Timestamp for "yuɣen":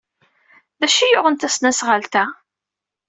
1.09-1.35